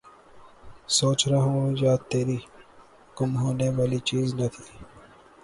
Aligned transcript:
سوچ 0.97 1.19
رہا 1.31 1.43
ہوں 1.51 1.67
یاد 1.83 2.01
تیری، 2.11 2.39
گم 3.15 3.31
ہونے 3.41 3.67
والی 3.77 3.99
چیز 4.09 4.27
نہ 4.39 4.47
تھی 4.53 4.63